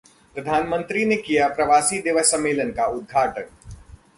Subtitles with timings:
[0.35, 3.49] प्रधानमंत्री ने किया प्रवासी दिवस सम्मेलन का उद्धाटन